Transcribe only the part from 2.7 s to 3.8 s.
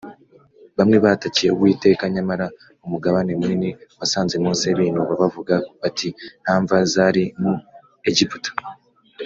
umugabane munini